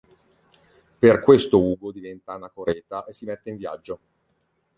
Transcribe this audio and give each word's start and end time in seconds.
Per 0.97 1.21
questo 1.21 1.61
Ugo 1.61 1.91
diventa 1.91 2.33
anacoreta 2.33 3.05
e 3.05 3.13
si 3.13 3.25
mette 3.25 3.51
in 3.51 3.57
viaggio. 3.57 3.99